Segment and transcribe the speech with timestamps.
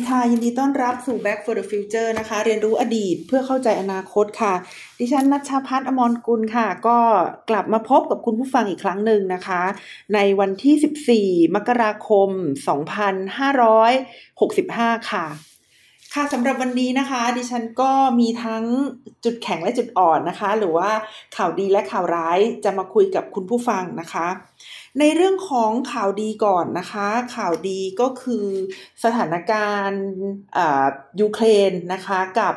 [0.00, 4.54] สวัสดีค่ะ ยินดีต้อนรับสู่ Back for the Future นะคะ เรียนรู้อดีตเพื่อเข้าใจอนาคตค่ะ
[4.98, 6.98] ดิฉันนัชชาพัฒน์อมรกุลค่ะ ก็
[7.50, 9.62] กลับมาพบกับคุณผู้ฟังอีกครั้งหนึ่งนะคะ
[10.14, 12.28] ในวันที่ 14 มกราคม
[14.30, 15.26] 2565 ค่ะ
[16.14, 18.64] ค่ะสำหรับวันนี้นะคะ ดิฉันก็มีทั้ง
[19.24, 20.90] จุดแข็งและจุดอ่อนนะคะ หรือว่า
[21.36, 24.28] ข่าวดีและข่าวร้ายจะมาคุยกับคุณผู้ฟังนะคะ
[24.98, 28.46] ในเรื่องของข่าวดีก่อนนะคะ ข่าวดีก็คือ
[29.04, 30.04] สถานการณ์
[31.20, 32.54] ยูเครนนะคะกับ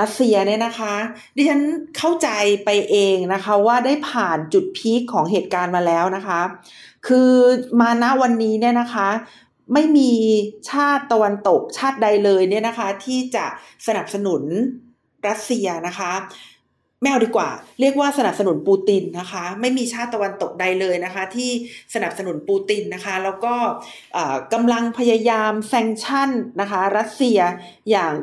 [0.00, 0.94] รัสเซียเนี่ยนะคะ
[1.36, 1.60] ดิฉัน
[1.98, 2.28] เข้าใจ
[2.64, 6.40] ไปเองนะคะว่าได้ผ่านจุดพีคของเหตุการณ์มาแล้วนะคะ
[7.06, 7.30] คือ
[7.80, 9.08] มาณวันนี้เนี่ยนะคะ
[9.74, 10.12] ไม่มี
[10.70, 13.46] ชาติตะวันตกชาติใดเลยเนี่ยนะคะ ที่จะ
[13.86, 14.42] สนับสนุน
[15.28, 16.12] รัสเซียนะคะ
[17.02, 17.48] ไม่เอาดีกว่า
[17.80, 21.50] เรียกว่าสนับสนุนปูตินนะคะ ไม่มีชาติตะวันตกใดเลยนะคะ ที่
[21.94, 23.54] สนับสนุนปูตินนะคะ แล้วก็
[24.52, 27.38] กำลังพยายามแซงชั่นนะคะ รัสเซีย
[27.90, 28.14] อย่าง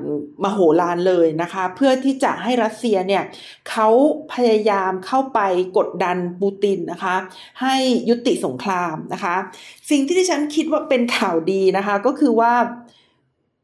[0.44, 3.24] มโหฬารเลยนะคะ เพื่อที่จะให้รัสเซียเนี่ย
[3.70, 3.88] เขา
[4.34, 5.40] พยายามเข้าไป
[5.78, 7.16] กดดันปูตินนะคะ
[7.62, 7.76] ให้
[8.10, 9.36] ยุติสงครามนะคะ
[9.90, 12.54] สิ่งที่ที่ฉันคิดว่าเป็นข่าวดีนะคะ ก็คือว่า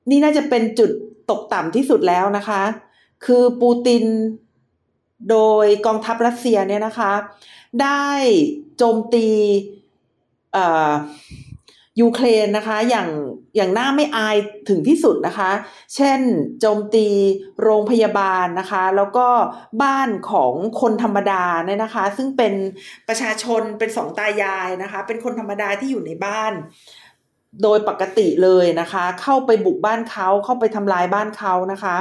[0.09, 0.91] นี่น่าจะเป็นจุด
[1.31, 2.61] ตกต่ำที่สุดแล้วนะคะ
[3.25, 4.03] คือปูติน
[5.29, 7.13] โดยกองทัพรัสเซียเนี่ยนะคะ
[7.81, 8.07] ได้
[8.77, 9.27] โจมตี
[12.01, 13.09] ยูเครนนะคะอย่าง
[13.55, 14.37] อย่างน่าไม่อาย
[14.69, 15.51] ถึงที่สุดนะคะ
[15.95, 16.19] เช่น
[16.59, 17.07] โจมตี
[17.61, 19.27] โรงพยาบาลนะคะ แล้วก็
[19.83, 22.53] บ้านของคนธรรมดาเนี่ยนะคะ ซึ่งเป็น
[23.07, 26.53] ประชาชนเป็นสองตายายนะคะ เป็นคนธรรมดาที่อยู่ในบ้าน
[27.61, 31.95] โดยปกติเลยนะคะ เข้าไปบุกบ้านเขาเข้าไปทำลายบ้านเขานะคะ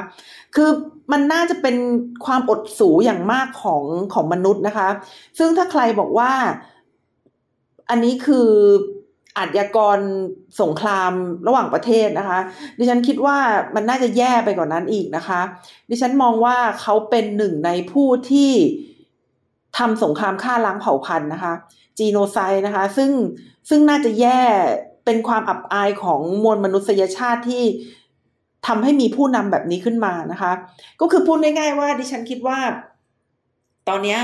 [0.55, 0.71] คือ
[1.13, 1.77] มันน่าจะเป็น
[2.27, 4.89] ความอดสูอย่างมากของของมนุษย์นะคะ
[5.39, 6.33] ซึ่งถ้าใครบอกว่า
[7.91, 8.49] อันนี้คือ
[9.39, 9.99] อาชญากร
[10.61, 11.13] สงคราม
[11.47, 12.39] ระหว่างประเทศนะคะ
[12.79, 13.39] ดิฉันคิดว่า
[13.75, 15.41] มันน่าจะแย่ไปกว่านนั้นอีกนะคะ
[15.91, 18.53] ดิฉันมองว่าเขาเป็นหนึ่งในผู้ที่
[19.79, 21.53] ทำสงครามฆ่าล้างเผ่าพันธุ์นะคะ
[21.99, 23.11] จีโนไซนะคะ ซึ่ง
[23.69, 24.41] ซึ่งน่าจะแย่
[25.05, 27.65] เป็นความอับอายของมวลมนุษยชาติที่
[28.67, 30.53] ทำให้มีผู้นำแบบนี้ขึ้นมานะคะ
[31.01, 32.59] ก็คือพูดง่ายๆว่าดิฉันคิดว่า
[33.89, 34.19] ตอนนี้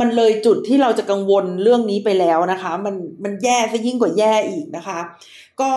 [0.00, 4.98] มันเลยจุดที่เราจะกังวลเรื่องนี้ไปแล้วนะคะ มันมันแย่ซะยิ่งกว่าแย่อีกนะคะ
[5.60, 5.70] ก็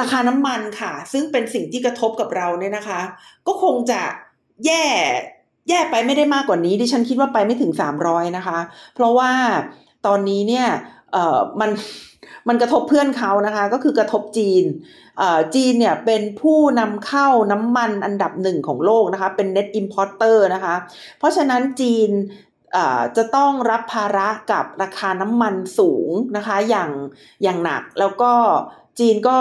[0.00, 3.00] ราคาน้ำมันค่ะ ซึ่งเป็นสิ่งที่กระทบกับเราเนี่ยนะคะ
[3.46, 4.00] ก็คงจะ
[4.66, 4.84] แย่
[5.68, 8.58] แย่ไปไม่ได้มากกว่านี้ ดิฉันคิดว่าไปไม่ถึงสามร้อยนะคะ
[8.94, 9.32] เพราะว่า
[10.06, 10.66] ตอนนี้เนี่ย
[11.12, 11.70] เอ่อมัน
[12.48, 14.64] มันกระทบเพื่อนเขานะคะ ก็คือกระทบจีน
[15.18, 20.74] เอ่อจีนเนี่ยเป็นผู้นำเข้าน้ำมันอันดับหนึ่งของโลกนะคะ เป็น net importer นะคะ
[21.18, 22.10] เพราะฉะนั้นจีน
[23.16, 26.90] จะต้องรับภาระกับราคาน้ำมันสูงนะคะ อย่าง
[27.42, 28.32] อย่างหนักแล้วก็
[28.98, 29.36] จีนก็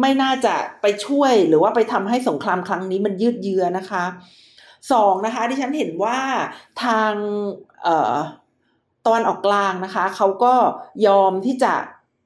[0.00, 4.04] ไม่น่าจะไปช่วยหรือว่าไปทำให้สงครามครั้งนี้มันยืดเยื้อนะคะ
[4.92, 6.18] สองนะคะที่ฉันเห็นว่า
[6.84, 7.12] ทาง
[9.06, 10.54] ตะวันออกกลางนะคะเขาก็
[11.06, 11.74] ยอมที่จะ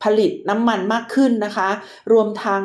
[0.03, 1.69] ผลิตน้ำมันมากขึ้นนะคะ
[2.12, 2.65] รวมทั้ง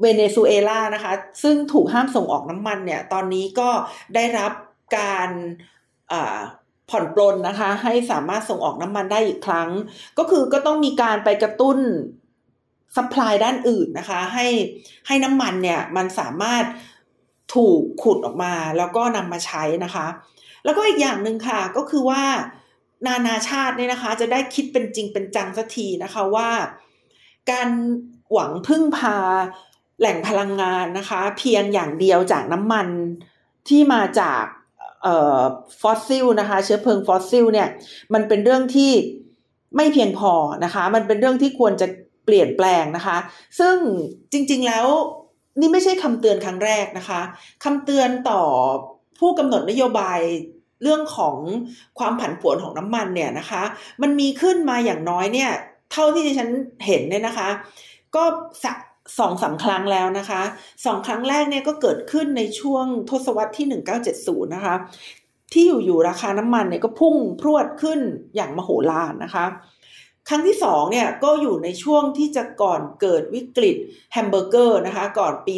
[0.00, 3.70] เวเนซุเอลานะคะ ซึ่งถูกห้ามส่งออกน้ำมันเนี่ย ตอนนี้ก็
[4.14, 4.52] ได้รับ
[4.98, 5.30] การ
[6.90, 9.68] ผ่อนปลนนะคะ ให้สามารถส่งออกน้ำมันได้อีกครั้ง
[10.18, 11.78] ก็คือก็ต้องมีการไปกระตุ้น
[12.96, 14.46] supply ด้านอื่นนะคะ ให้
[15.06, 16.64] ให้น้ำมันเนี่ย มันสามารถ
[17.54, 20.06] ถูกขุดออกมาแล้วก็นำมาใช้นะคะ
[20.64, 22.22] แล้วก็อีกอย่างหนึ่งค่ะ ก็คือว่า
[23.06, 26.50] นานาชาติเนี่ยนะคะ จะได้คิดเป็นจริงเป็นจังสักทีนะคะว่า
[27.50, 27.68] การ
[28.32, 29.16] หวังพึ่งพา
[29.98, 32.88] แหล่งพลังงานนะคะ เพียงอย่างเดียวจากน้ำมัน
[33.68, 34.44] ที่มาจาก
[35.80, 37.68] ฟอสซิลนะคะ เชื้อเพลิงฟอสซิลเนี่ย
[38.14, 38.92] มันเป็นเรื่องที่
[39.76, 40.32] ไม่เพียงพอ
[40.64, 41.86] นะคะ มันเป็นเรื่องที่ควรจะ
[42.24, 43.16] เปลี่ยนแปลงนะคะ
[43.58, 43.76] ซึ่ง
[44.32, 44.86] จริงๆแล้ว
[45.60, 47.20] นี่ไม่ใช่คำเตือนครั้งแรกนะคะ
[47.64, 48.42] คำเตือนต่อ
[49.18, 50.20] ผู้กำหนดนโยบาย
[50.82, 51.36] เรื่องของ
[51.98, 53.62] ความผันผวนของน้ำมันเนี่ยนะคะ
[54.02, 55.50] มันมีขึ้นมาอย่างน้อยเนี่ย
[55.92, 56.48] เท่าที่ดิฉัน
[56.86, 57.48] เห็นเนี่ยนะคะ
[58.14, 58.24] ก็
[58.64, 58.76] สัก
[59.18, 60.42] สองสาครั้งแล้วนะคะ
[60.86, 63.66] สองครั้งแรกเนี่ยก็เกิดขึ้นในช่วงทศวรรษที่
[64.10, 64.74] 1970 นะคะ
[65.52, 68.00] ที่อยู่ๆราคาน้ำมันเนี่ยก็พุ่งพรวดขึ้น
[68.34, 69.46] อย่างมโหฬารนะคะ
[70.28, 73.76] ครั้งที่สองเนี่ยก็อยู่ในช่วงที่จะก่อนเกิดวิกฤต
[74.12, 75.54] แฮมเบอร์เกอร์นะคะก่อนปี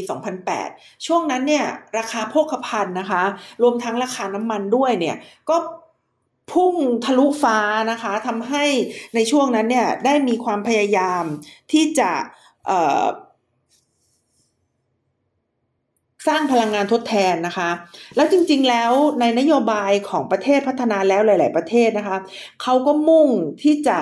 [0.51, 1.67] 2008 ช่วงนั้นเนี่ย
[1.99, 3.23] ราคาโภคภัณฑ์นะคะ
[3.63, 5.17] รวมทั้งราคาน้ำมันด้วยเนี่ย
[5.51, 5.57] ก็
[6.53, 6.75] พุ่ง
[7.05, 7.59] ทะลุฟ้า
[7.91, 8.65] นะคะทำให้
[9.15, 11.25] ในช่วงนั้นเนี่ยได้มีความพยายาม
[11.73, 12.11] ที่จะ
[16.29, 17.71] สร้างพลังงานทดแทนนะคะ
[18.17, 22.17] แล้วจริงๆแล้วในนโยบายของประเทศพัฒนาแล้วหลาย ๆ ประเทศนะคะ
[22.63, 23.29] เขาก็มุ่ง
[23.63, 23.99] ที่จะ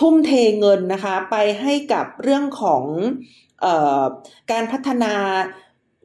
[0.00, 0.30] ทุ่มเท
[0.60, 2.84] เงินนะคะไปให้กับเรื่องของ
[3.64, 3.66] อ
[4.00, 4.02] อ
[4.52, 5.14] การพัฒนา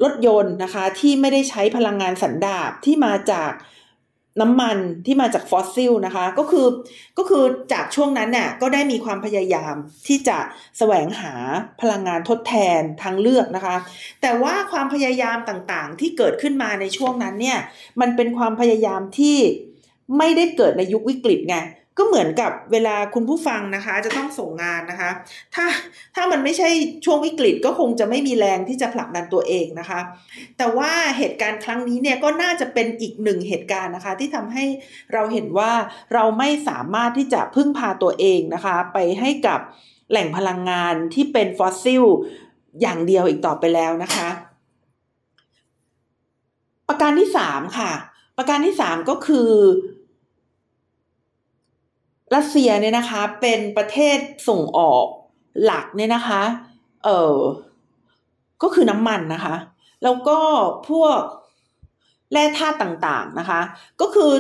[0.04, 3.52] รถยนต์นะคะที่ไม่ได้ใช้พลังงานสันดาบที่มาจาก
[4.42, 6.68] น้ำมันที่มาจากฟอสซิลนะคะก็คือ
[7.18, 7.44] ก็คือ
[7.74, 9.76] จากช่วงนั้นเนี่ยก็ได้มีความพยายาม
[10.08, 10.38] ที่จะ
[10.78, 11.34] แสวงหา
[11.82, 13.76] พลังงานทดแทนทางเลือกนะคะ
[14.22, 17.60] แต่ว่าความพยายามต่างๆ ที่เกิดขึ้นมาในช่วงนั้นเนี่ย
[18.02, 19.38] มันเป็นความพยายามที่
[20.18, 21.58] ไม่ได้เกิดในยุควิกฤตไง
[22.00, 25.10] ก็เหมือนกับเวลาคุณผู้ฟังนะคะ จะต้องส่งงานนะคะ
[25.56, 25.66] ถ้า
[26.16, 26.70] ถ้ามันไม่ใช่
[27.06, 30.00] ช่วงวิกฤตก็คงจะไม่มีแรงที่จะผลักดันตัวเองนะคะ
[30.58, 34.66] แต่ว่าเหตุการณ์ครั้งนี้เนี่ยก็น่าจะเป็นอีกหนึ่งเหตุการณ์นะคะ ที่ทำให้
[35.14, 35.72] เราเห็นว่า
[36.14, 39.60] เราไม่สามารถที่จะพึ่งพาตัวเองนะคะ ไปให้กับ
[40.12, 42.04] แหล่งพลังงานที่เป็นฟอสซิล
[42.82, 44.30] อย่างเดียวอีกต่อไปแล้วนะคะ
[46.88, 47.92] ประการที่สามค่ะ
[48.38, 49.50] ประการที่สามก็คือ
[52.36, 54.18] รัสเซียเนี่ยนะคะเป็นประเทศ
[54.48, 55.06] ส่งออก
[55.64, 56.42] หลักเนี่ยนะคะ
[57.06, 57.38] เออ
[58.62, 59.56] ก็คือน้ำมันนะคะ
[60.04, 60.40] แล้วก็
[60.90, 61.20] พวก
[62.32, 63.62] แร่ธาตุต่างๆนะคะ
[64.02, 64.32] ก็คือ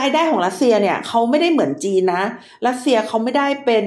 [0.00, 2.22] รายได้ของรัสเซียเนี่ยเขาไม่ได้เหมือนจีนนะ
[2.66, 3.86] รัสเซียเขาไม่ได้เป็น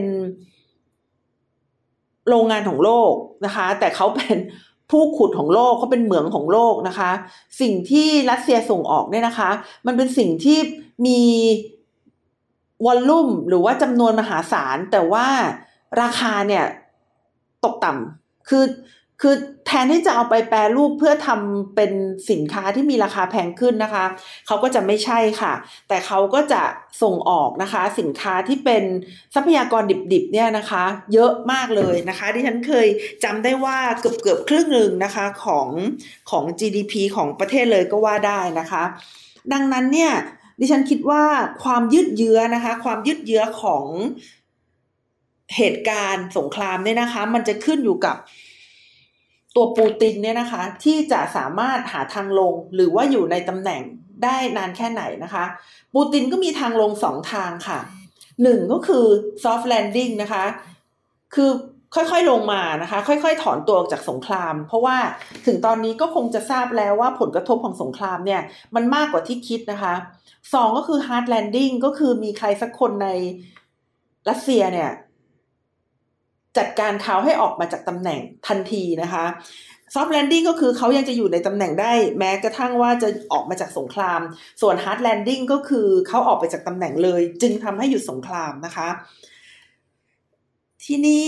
[2.29, 3.13] โรงงานของโลก
[3.45, 4.37] นะคะ แต่เขาเป็น
[4.91, 7.11] ผู้ขุดของโลกเขาเป็นเหมืองของโลกนะคะ
[7.61, 9.49] สิ่งที่รัสเซียส่งออกเนี่ยนะคะ
[9.85, 10.57] มันเป็นสิ่งที่
[11.05, 11.21] มี
[12.85, 15.27] วอลลุ่มหรือว่าจำนวนมหาศาล แต่ว่า
[16.01, 16.65] ราคาเนี่ย
[17.63, 18.65] ตกต่ำคือ
[19.21, 19.35] คือ
[19.67, 21.91] แทนที่จะเอาไปแปรรูปเพื่อทำเป็น
[22.29, 24.05] สินค้าที่มีราคาแพงขึ้นนะคะ
[24.47, 25.53] เขาก็จะไม่ใช่ค่ะ
[25.87, 26.63] แต่เขาก็จะ
[27.01, 28.83] ส่งออกนะคะ สินค้าที่เป็น
[29.35, 29.83] ทรัพยากร
[30.13, 30.83] ดิบๆเนี่ยนะคะ
[31.13, 32.87] เยอะมากเลยนะคะ ที่ฉันเคย
[33.23, 35.69] จำได้ว่าเกือบเกือบครึ่งหนึ่งนะคะของ
[36.31, 38.83] ของ GDP ของประเทศเลยก็ว่าได้นะคะ
[39.53, 40.13] ดังนั้นเนี่ย
[40.59, 41.23] ดิฉันคิดว่า
[41.63, 43.85] ความยืดเยื้อนะคะ ความยืดเยื้อของ
[45.57, 48.15] เหตุการณ์สงครามเนี่ยนะคะ มันจะขึ้นอยู่กับ
[49.55, 53.81] ตัวปูตินเนี่ยนะคะ ที่จะสามารถหาทางลงหรือว่าอยู่ในตำแหน่ง
[54.23, 55.43] ได้นานแค่ไหนนะคะ
[55.93, 57.79] ปูตินก็มีทางลงสองทางค่ะ
[58.43, 59.05] หนึ่งก็คือ
[59.43, 60.43] soft landing นะคะ
[61.35, 61.49] คือ
[61.95, 64.97] ค่อยๆลงมานะคะ ค่อยๆ ถอนตัวออกจากสงคราม เพราะว่า
[65.45, 68.41] ถึงตอนนี้ก็คงจะทราบแล้วว่าผลกระทบของสงครามเนี่ย
[68.75, 69.93] มันมากกว่าที่คิดนะคะ
[70.53, 73.09] สองก็คือ hard landing ก็คือมีใครสักคนใน
[74.29, 74.91] รัสเซียเนี่ย
[76.57, 79.25] จัดการเขาให้ออกมาจากตำแหน่งทันทีนะคะ
[79.93, 84.19] ซอฟต์แลนดิ้งก็คือเขายังจะอยู่ในตำแหน่งได้แม้กระทั่งว่าจะออกมาจากสงคราม
[84.61, 88.89] ส่วน hard landing ก็คือเขาออกไปจากตำแหน่งเลย จึงทำให้หยุดสงครามนะคะ
[90.83, 91.27] ทีนี้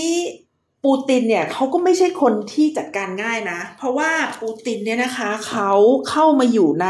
[0.83, 4.11] ปูตินเนี่ยเขาก็ไม่ใช่คนที่จัดการง่ายนะ เพราะว่า
[4.41, 5.71] ปูตินเนี่ยนะคะเขา
[6.09, 6.87] เข้ามาอยู่ใน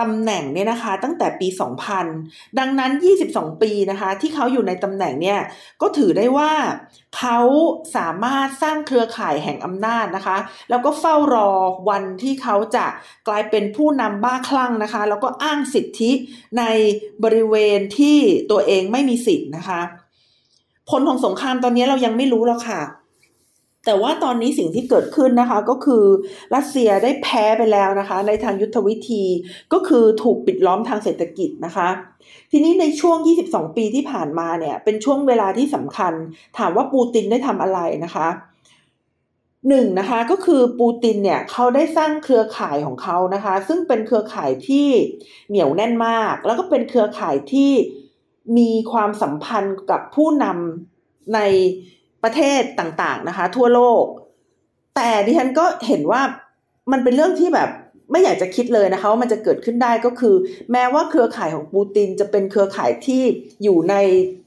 [0.00, 1.48] ตำแหน่งเนี่ยนะคะตั้งแต่ปี
[2.02, 2.92] 2000 ดังนั้น
[3.26, 5.40] 22 ปีนะคะ ที่เขาอยู่ในตำแหน่งเนี่ย
[5.80, 6.50] ก็ถือได้ว่า
[7.18, 7.38] เขา
[7.96, 10.36] สามารถสร้างเครือข่ายแห่งอำนาจนะคะ
[10.70, 11.50] แล้วก็เฝ้ารอ
[11.88, 12.86] วันที่เขาจะ
[13.28, 16.10] กลายเป็นผู้นำบ้าคลั่งนะคะ แล้วก็อ้างสิทธิ
[16.58, 16.62] ใน
[17.24, 18.18] บริเวณที่
[18.50, 19.80] ตัวเองไม่มีสิทธินะคะ
[20.90, 22.80] ผลของสงครามตอนนี้เรายังไม่รู้หรอกค่ะ
[23.86, 26.04] แต่ว่าตอนนี้สิ่งที่เกิดขึ้นนะคะก็คือ
[26.54, 29.24] รัสเซียได้แพ้ไปแล้วนะคะ ในทางยุทธวิธี
[29.72, 31.88] ก็คือถูกปิดล้อมทางเศรษฐกิจนะคะ
[32.50, 36.12] ทีนี้ในช่วง 22 ปีที่ผ่านมาเนี่ยเป็นช่วงเวลาที่สำคัญ
[36.58, 38.28] ถามว่าปูตินได้ทำอะไรนะคะ
[39.68, 44.86] หนึ่งนะคะก็คือปูตินเนี่ยเขาได้สร้างเครือข่ายของเขานะคะ ซึ่งเป็นเครือข่ายที่
[45.48, 47.72] เหนียวแน่นมาก แล้วก็เป็นเครือข่ายที่
[48.58, 51.40] มีความสัมพันธ์กับผู้นำใน
[52.24, 54.04] ประเทศต่างๆนะคะ ทั่วโลก
[54.96, 56.22] แต่ดิฉันก็เห็นว่า
[56.92, 57.70] มันเป็นเรื่องที่แบบ
[58.12, 60.34] ไม่อยากจะคิดเลยนะคะว่ามันจะเกิดขึ้นได้ก็คือ
[60.72, 63.22] แม้ว่าเครือข่ายของปูตินจะเป็นเครือข่ายที่
[63.62, 63.94] อยู่ใน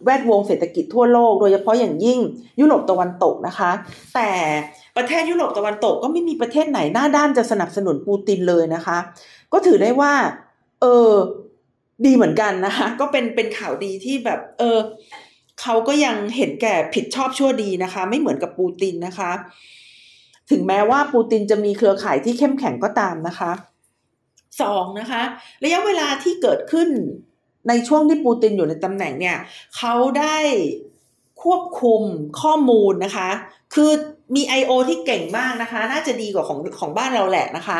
[0.05, 2.19] แวดวงเศรษฐกิจทั่วโลก โดยเฉพาะอย่างยิ่ง
[2.59, 3.71] ยุโรปตะวันตกนะคะ
[4.15, 4.31] แต่
[4.97, 8.97] ประเทศยุโรปตะวันตกก็ไม่มีประเทศไหนหน้าด้านจะสนับสนุนปูตินเลยนะคะ
[9.53, 10.13] ก็ถือได้ว่า
[10.81, 11.11] เออ
[12.05, 14.77] ดีเหมือนกันนะคะ ก็เป็นเป็นข่าวดีที่แบบ เออ
[15.61, 19.31] เขาก็ยังเห็นแก่ผิดชอบชั่วดีนะคะ ไม่เหมือนกับปูตินนะคะ
[20.51, 23.51] ถึงแม้ว่าปูตินจะมีเครือข่ายที่เข้มแข็งก็ตามนะคะ
[24.61, 25.21] สองนะคะ
[25.63, 26.89] ระยะเวลาที่เกิดขึ้น
[27.67, 29.37] ในช่วงที่ปูตินอยู่ในตำแหน่งเนี่ย
[29.77, 30.37] เขาได้
[31.43, 32.01] ควบคุม
[32.41, 33.29] ข้อมูลนะคะ
[33.73, 33.91] คือ
[34.35, 34.71] มี I.O.
[34.89, 37.79] ที่เก่งมากนะคะ น่าจะดีกว่าของของบ้านเราแหละนะคะ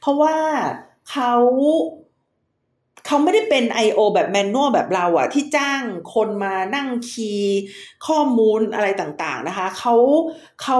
[0.00, 0.36] เพราะว่า
[1.10, 1.32] เขา
[3.06, 3.98] เขาไม่ได้เป็น I.O.
[4.14, 5.82] แบบแมนนวลแบบเราอะที่จ้าง
[6.14, 7.58] คนมานั่งคีย์
[8.06, 9.94] ข้อมูลอะไรต่างๆนะคะเขา
[10.62, 10.78] เขา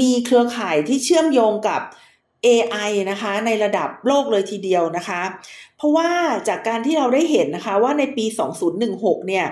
[0.00, 1.82] มีเครือข่ายที่เชื่อมโยงกับ
[2.46, 5.22] AI นะคะในระดับโลกเลยทีเดียวนะคะ
[5.76, 6.10] เพราะว่า
[6.48, 8.24] จากการที่เราได้เห็นนะคะว่าในปี
[8.76, 9.46] 2016 เนี่ย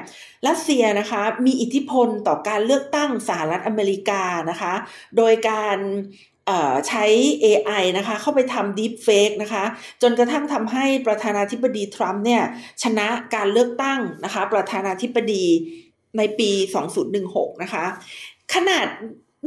[0.46, 4.74] รัสเซียนะคะมีอิทธิพลต่อการเลือกตั้งสหรัฐอเมริกานะคะ
[5.16, 5.78] โดยการ
[6.88, 7.04] ใช้
[7.44, 9.64] AI นะคะ เข้าไปทำ Deep Fake นะคะ
[10.02, 12.42] จนกระทั่งทำให้ประธานาธิบดีทรัมป์เนี่ย
[12.82, 15.44] ชนะการเลือกตั้งนะคะ ประธานาธิบดี
[16.18, 16.50] ในปี
[17.06, 17.84] 2016 นะคะ
[18.54, 18.86] ขนาด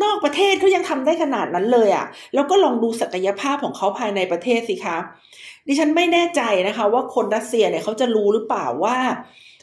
[0.04, 4.98] นอกประเทศเขายังทำได้ขนาดนั้นเลยอะ่ะ แล้วก็ลองดูศักยภาพของเขาภายในประเทศสิคะ
[5.68, 8.98] ดิฉันไม่แน่ใจนะคะ ว่าคนรัสเซียเนี่ยเขาจะรู้หรือเปล่าว่า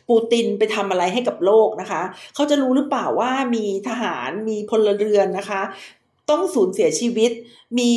[0.09, 2.03] ปูตินไปทำอะไรให้กับโลกนะคะ
[2.35, 5.63] เขาจะรู้หรือเปล่าว่ามีทหารมีพลเรือนนะคะ
[6.31, 7.31] ต้องสูญเสียชีวิต
[7.79, 7.93] มี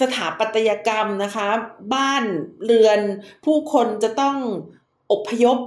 [0.00, 1.48] สถาปัตยกรรมนะคะ
[1.94, 2.24] บ้าน
[2.64, 3.00] เรือน
[3.44, 4.36] ผู้คนจะต้อง
[5.12, 5.58] อบพยพ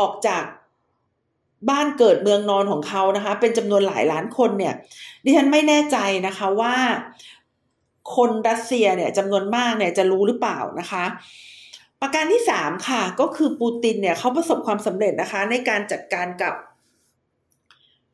[0.00, 0.44] ออกจาก
[1.70, 4.74] บ้านเกิดเมืองนอนของเขานะคะ เป็นจำนวนหลายล้านคนเนี่ย
[5.24, 6.76] ดิฉันไม่แน่ใจนะคะว่า
[8.16, 11.04] คนรัสเซียเนี่ยจำนวนมากเนี่ยจะรู้หรือเปล่านะคะ
[12.00, 16.54] ประการที่สามค่ะ ก็คือปูตินเนี่ยเขาประสบความสำเร็จนะคะ ในการจัดการกับ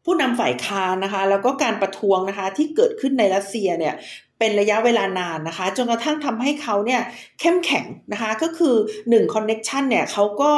[0.04, 3.94] ผู้นำฝ่ายค้านนะคะ แล้วก็การประท้วงนะคะที่เกิดขึ้นในรัสเซียเนี่ย
[4.38, 7.02] เป็นระยะเวลานานนะคะ จนกระทั่งทำให้เขาเนี่ย
[7.40, 8.75] เข้มแข็งนะคะ ก็คือ
[9.11, 10.52] หนึ่ง connection เนี่ยเขาก็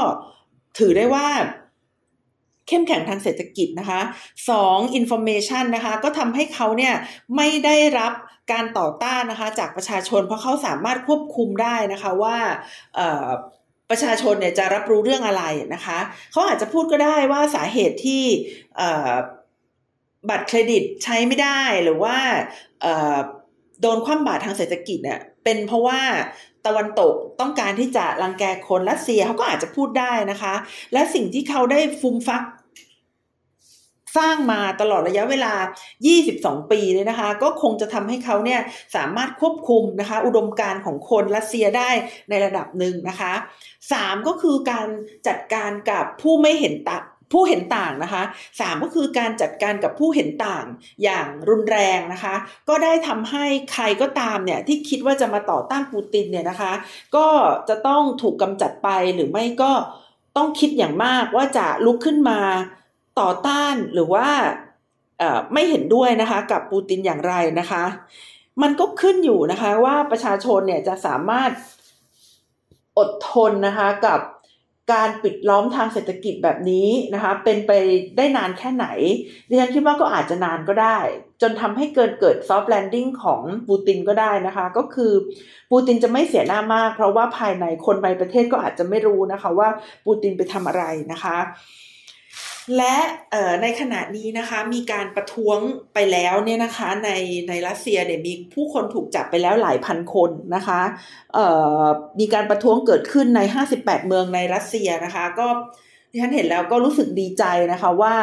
[0.78, 1.28] ถือได้ว่า
[2.68, 4.00] เข้มแข็งทางเศรษฐกิจนะคะ
[4.50, 6.94] สอง information นะคะ ก็ทำให้เขาเนี่ย
[7.36, 8.12] ไม่ได้รับ
[8.52, 12.36] การต่อต้านนะคะจากประชาชน เพราะเขาสามารถควบคุมได้นะคะว่า
[13.90, 15.98] ประชาชนเนี่ยจะรับรู้เรื่องอะไรนะคะ
[16.32, 18.24] เขาอาจจะพูดก็ได้ว่าสาเหตุที่
[20.28, 22.16] บัตรเครดิตใช้ไม่ได้หรือว่า
[23.80, 26.00] โดนคว่ำบาตรทางเศรษฐกิจเนี่ยเป็นเพราะว่า
[26.66, 30.54] ตะวันตกต้องการที่จะรังแกคนรัสเซียเขาก็อาจจะพูดได้นะคะ
[30.92, 32.42] และสิ่งที่เขาได้ฟุมฟัก
[34.16, 35.54] สร้างมาตลอดระยะเวลา
[36.12, 38.60] 22 ปีเลยนะคะ ก็คงจะทำให้เขาเนี่ย
[38.96, 41.90] สามารถควบคุมนะคะ อุดมการของคนรัสเซียได้
[42.28, 43.32] ในระดับหนึ่งนะคะ
[43.92, 44.88] สามก็คือการ
[45.28, 47.02] จัดการกับผู้ไม่เห็นตัก
[47.32, 48.22] ผู้เห็นต่างนะคะ
[48.60, 50.64] สามก็คือการจัดการกับผู้เห็นต่าง
[51.02, 52.34] อย่างรุนแรงนะคะ
[52.68, 56.72] ก็ได้ทำให้ใครก็ตามเนี่ยที่คิดว่าจะมาต่อต้านปูตินเนี่ยนะคะ
[57.16, 57.28] ก็
[57.68, 59.72] จะต้องถูกกำจัดไปหรือไม่ก็
[60.36, 62.40] ต้องคิดอย่างมากว่าจะลุกขึ้นมา
[63.20, 64.28] ต่อต้านหรือว่า
[65.52, 67.84] ไม่เห็นด้วยนะคะกับปูตินอย่างไรนะคะ
[68.62, 71.50] มันก็ขึ้นอยู่นะคะว่าประชาชนเนี่ยจะสามารถ
[72.98, 74.20] อดทนนะคะกับ
[74.92, 77.72] การปิดล้อมทางเศรษฐกิจแบบนี้นะคะเป็นไป
[78.16, 78.86] ได้นานแค่ไหน
[79.48, 80.98] ดิฉันคิดว่าก็อาจจะนานก็ได้
[81.42, 85.12] จนทำให้เกินเกิด soft landing ของปูตินก็ได้นะคะ ก็คือ
[85.70, 89.68] ปูตินจะไม่เสียหน้ามาก เพราะว่าภายในคนในประเทศก็อาจจะไม่รู้นะคะว่า
[90.06, 91.36] ปูตินไปทำอะไรนะคะ
[92.76, 92.96] และ
[93.62, 95.58] ในขณะนี้นะคะมีการประท้วง
[95.94, 97.10] ไปแล้วเนี่ยนะคะใน
[97.48, 100.80] ในรัสเซียเนี่ยมีผู้คนถูกจับไปแล้วหลายพันคนนะคะ
[102.20, 103.40] มีการประท้วงเกิดขึ้นใน
[103.74, 105.48] 58 เมืองในรัสเซียนะคะ ก็
[106.16, 108.14] ที่ฉันเห็นแล้วก็รู้สึกดีใจนะคะว่า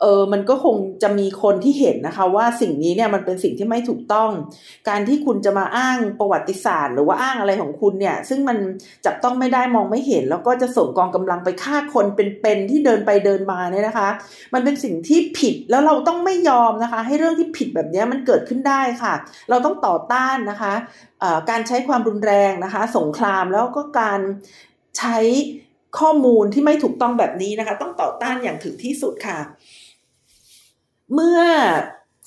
[0.00, 4.30] เออมันก็คงจะมีคนที่เห็นนะคะว่าสิ่งนี้เนี่ยมันเป็นสิ่งที่ไม่ถูกต้อง
[4.88, 8.58] การที่คุณจะมาอ้างประวัติศาสตร์ หรือว่าอ้างอะไรของคุณเนี่ย ซึ่งมัน
[9.04, 14.08] จับต้องไม่ได้มองไม่เห็น แล้วก็จะส่งกองกำลังไปฆ่าคนเป็นๆที่เดินไปเดินมาเนี่ยนะคะ
[14.54, 19.14] มันเป็นสิ่งที่ผิดแล้วเราต้องไม่ยอมนะคะ ให้เรื่องที่ผิดแบบนี้มันเกิดขึ้นได้ค่ะ
[19.50, 20.74] เราต้องต่อต้านนะคะ
[21.50, 24.20] การใช้ความรุนแรงนะคะ สงครามแล้วก็การ
[24.98, 25.18] ใช้
[25.98, 29.38] ข้อมูลที่ไม่ถูกต้องแบบนี้นะคะ ต้องต่อต้านอย่างถึงที่สุดค่ะ
[31.14, 31.40] เมื่อ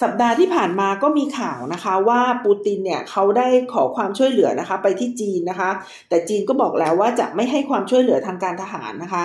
[0.04, 5.70] สัปดาห์ที่ผ่านมาก็มีข่าวนะคะ ว่าปูตินเนี่ยเขาได้ขอความช่วยเหลือนะคะ ไปที่จีนนะคะ
[6.10, 9.24] แต่จีนก็บอกแล้วว่าจะไม่ให้ความช่วยเหลือทางการทหารนะคะ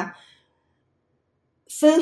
[1.81, 1.99] ซึ่ง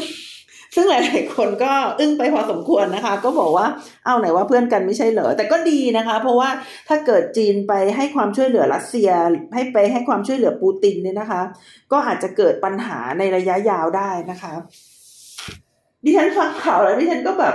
[0.80, 3.66] ซึ่งหลาย ๆ คนก็อึ้งไปพอสมควรนะคะ ก็บอกว่า
[4.06, 6.49] เอาไหนว่าเพื่อนกันไม่ใช่เหรอแต่ก็ดีนะคะ เพราะว่า
[6.88, 9.11] ถ้าเกิดจีนไปให้ความช่วยเหลือรัสเซีย
[9.54, 11.42] ให้ไปให้ความช่วยเหลือปูตินเนี่ยนะคะ
[11.92, 14.52] ก็อาจจะเกิดปัญหาในระยะยาวได้นะคะ
[16.04, 17.54] ดิฉันฟังข่าวแล้วดิฉันก็แบบ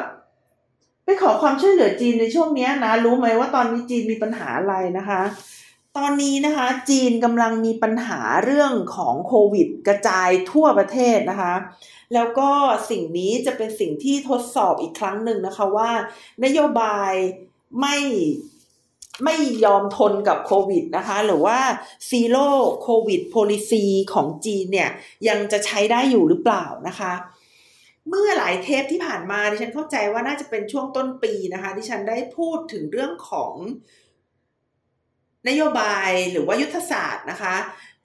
[1.05, 5.21] ไปขอความช่วยเหลือจีนในช่วงนี้นะ รู้ไหมว่าตอนนี้จีนมีปัญหาอะไรนะคะ
[5.97, 11.53] ตอนนี้นะคะจีนกำลังมีปัญหาเรื่องของโควิด กระจายทั่วประเทศนะคะ
[12.13, 12.49] แล้วก็
[12.89, 15.91] สิ่งนี้จะเป็นสิ่งที่ทดสอบอีกครั้งหนึ่งนะคะว่า
[16.45, 17.13] นโยบาย
[17.79, 17.97] ไม่
[19.23, 19.35] ไม่
[19.65, 21.59] ยอมทนกับโควิดนะคะ หรือว่า
[22.09, 24.89] zero covid policy ของจีนเนี่ย
[25.27, 27.13] ยังจะใช้ได้อยู่หรือเปล่านะคะ
[28.09, 33.53] เมื่อหลายเทปที่ผ่านมาดิฉันเข้าใจว่าน่าจะเป็นช่วงต้นปีนะคะ ดิฉันได้พูดถึงเรื่องของ
[35.47, 37.55] นโยบายหรือว่ายุทธศาสตร์นะคะ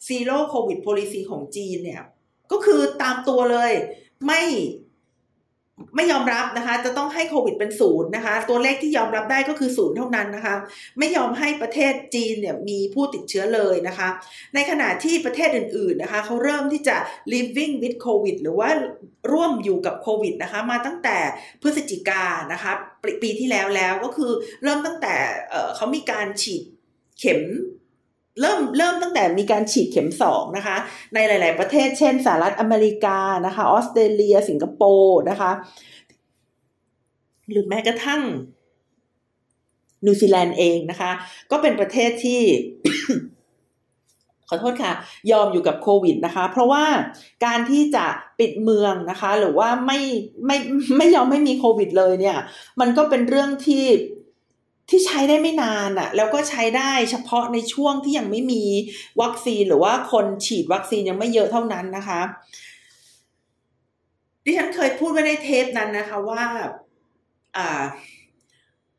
[0.07, 2.03] zero covid policy ของจีนเนี่ย
[2.53, 3.73] ก็คือตามตัวเลย
[4.27, 4.43] ไม่
[5.97, 10.55] ไม่ยอมรับนะคะ จะต้องให้โควิดเป็นศูนย์นะคะ ตัวเลขที่ยอมรับได้ก็คือศูนย์เท่านั้นนะคะ
[10.99, 14.09] ไม่ยอมให้ประเทศจีนเนี่ยมีผู้ติดเชื้อเลยนะคะ
[14.55, 16.97] ในขณะที่ประเทศอื่นๆนะคะเขาเริ่มที่จะ
[17.33, 18.71] living with covid หรือว่า
[19.33, 21.19] ร่วมอยู่กับโควิดนะคะ มาตั้งแต่
[21.63, 24.31] พฤศจิกานะคะปปีที่แล้วแล้วก็คือ
[24.63, 25.15] เริ่มตั้งแต่
[25.77, 26.65] เขามีการฉีด
[27.19, 27.41] เข็ม
[28.41, 30.77] เริ่มเริ่มตั้งแต่มีการฉีดเข็มสองนะคะ
[31.15, 35.51] ในหลาย ๆ ประเทศ เช่นสหรัฐอเมริกานะคะ ออสเตรเลีย สิงคโปร์นะคะ
[37.51, 38.23] หรือแม้กระทั่ง
[40.05, 41.11] นิวซีแลนด์เองนะคะ
[41.51, 42.41] ก็เป็นประเทศที่
[44.49, 44.93] ขอโทษค่ะ
[45.31, 46.85] ยอมอยู่กับโควิดนะคะ เพราะว่า
[47.45, 48.05] การที่จะ
[48.39, 49.99] ปิดเมืองนะคะ หรือว่าไม่
[50.47, 50.57] ไม่
[50.97, 52.39] ไม่ยอมไม่มีโควิดเลยเนี่ย
[52.81, 53.85] มันก็เป็นเรื่องที่
[54.89, 58.65] ที่ใช้ได้ไม่นานอะ่ะแล้วก็ใช้ได้เฉพาะในช่วงที่ยังไม่มี
[59.21, 62.21] วัคซีนหรือว่าคนฉีดวัคซีนยังไม่เยอะเท่านั้นนะคะ
[64.45, 66.45] ดิฉันเคยพูดไว้ในเทปนั้นนะคะว่า
[67.57, 67.83] อ่า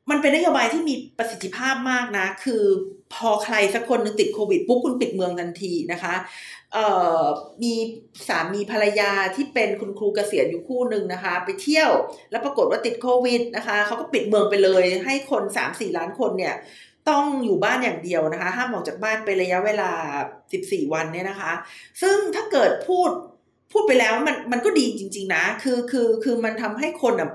[0.09, 2.63] มันเป็นนโยบายที่มีประสิทธิภาพมากนะ คือ
[3.13, 6.13] พอใครสักคนนึงติดโควิดปุ๊บคุณปิดเมืองทันทีนะคะ
[7.63, 7.73] มี
[8.27, 11.91] สามีภรรยาที่เป็นคุณครูเกษียณอยู่คู่หนึ่งนะคะ ไปเที่ยว
[12.31, 16.55] แล้วปรากฏว่าติดโควิดนะคะเขาก็ปิดเมืองไปเลย ให้คนสามสี่ล้านคนเนี่ย
[17.09, 19.91] ต้องอยู่บ้านอย่างเดียวนะคะห้ามออกจากบ้านไประยะเวลา
[20.53, 21.51] สิบสี่วันเนี่ยนะคะ
[22.01, 23.09] ซึ่งถ้าเกิดพูด
[23.71, 27.29] พูดไปแล้วมันมันก็ดีจริง ๆ นะ คือคือคือมันทำให้คนอะ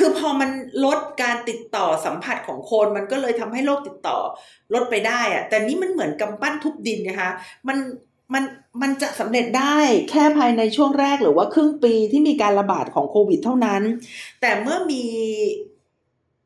[0.00, 0.50] คือพอมัน
[0.84, 4.18] ลดการติดต่อสัมผัสของคนมันก็เลยทำให้โรคติดต่อ
[4.74, 7.30] ลดไปได้อะแต่นี้มันเหมือนกำปั้นทุบดินนะคะ
[7.68, 7.78] มัน
[8.34, 8.44] มัน
[8.82, 9.78] มันจะสำเร็จได้
[10.10, 13.82] แค่ภายในช่วงแรกหรือว่าครึ่งปีที่มีการระบาดของโควิดเท่านั้น
[14.40, 15.02] แต่เมื่อมี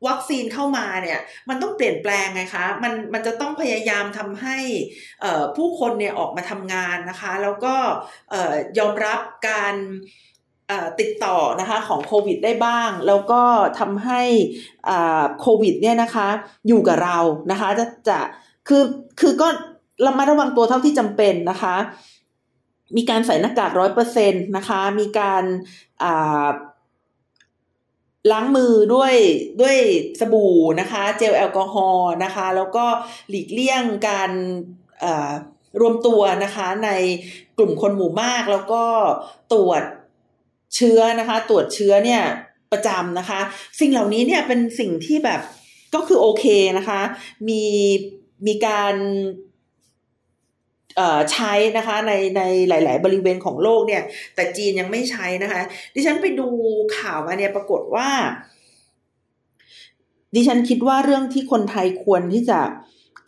[0.07, 1.19] วัคซีนเข้ามาเนี่ย
[1.49, 4.57] มันต้องเปลี่ยนแปลงไงคะมันมันจะต้องพยายามทำให้
[5.57, 7.75] ผู้คนเนี่ยออกมาทำงานนะคะ แล้วก็
[8.79, 9.19] ยอมรับ
[9.49, 9.75] การ
[10.99, 13.41] ติดต่อนะคะของโควิดได้บ้าง แล้วก็
[13.79, 14.21] ทำให้
[15.41, 16.27] โควิดเนี่ยนะคะ
[16.67, 17.17] อยู่กับเรา
[17.51, 18.19] นะคะจะจะ
[18.67, 18.83] คือ
[19.19, 19.47] คือก็
[20.05, 21.75] ระมัดระวังตัวเท่าที่จำเป็นนะคะ
[22.97, 25.43] มีการใส่หน้ากากร้อยเปอร์เซ็นต์นะคะ มีการ
[28.31, 29.13] ล้างมือด้วย
[29.61, 29.77] ด้วย
[30.19, 32.85] สบู่นะคะ เจลแอลกอฮอล์นะคะ แล้วก็
[33.29, 34.31] หลีกเลี่ยงการ
[35.81, 36.89] รวมตัวนะคะใน
[37.57, 38.83] กลุ่มคนหมู่มากแล้วก็
[39.53, 39.81] ตรวจ
[40.75, 42.21] เชื้อนะคะ ตรวจเชื้อเนี่ย
[42.71, 43.39] ประจำนะคะ
[43.79, 45.41] สิ่งเหล่านี้เนี่ยเป็นสิ่งที่แบบ
[45.95, 46.45] ก็คือโอเค
[46.77, 47.01] นะคะ
[47.47, 47.63] มี
[48.47, 48.95] มีการ
[51.31, 54.03] ใช้นะคะในในหลาย ๆ บริเวณของโลกเนี่ย
[54.35, 55.61] แต่จีนยังไม่ใช้นะคะ
[55.93, 56.47] ดิฉันไปดู
[56.97, 58.09] ข่าวมาเนี่ยปรากฏว่า
[60.35, 62.59] ดิฉันคิดว่าเรื่องที่คนไทยควรที่จะ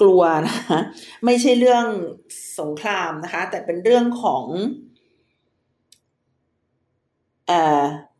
[0.01, 0.79] กลัวนะคะ
[1.25, 1.85] ไม่ใช่เรื่อง
[2.59, 4.43] สงครามนะคะ แต่เป็นเรื่องของ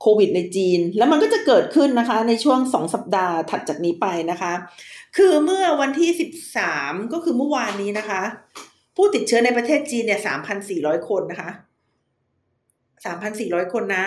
[0.02, 4.54] โควิดในจีน แล้วมันก็จะเกิดขึ้นนะคะ ในช่วงสองสัปดาห์ถัดจากนี้ไปนะคะ
[5.18, 8.22] คือเมื่อวันที่สิบสามก็คือเมื่อวานนี้นะคะ
[8.96, 11.52] ผู้ติดเชื้อในประเทศจีนเนี่ยสามพันสี่ร้อยคนนะคะ
[13.06, 14.06] สามพันสี่ร้อยคนนะ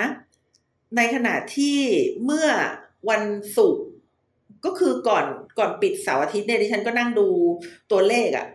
[0.97, 1.79] ในขณะที่
[2.25, 2.47] เมื่อ
[3.11, 3.23] วัน
[3.57, 3.85] ศุกร์
[4.65, 5.25] ก็คือก่อน
[5.59, 7.27] ก่อนปิดเสาร์อาทิตย์เนี่ยดิฉันก็นั่งดู
[7.91, 8.47] ตัวเลขอะ่ะ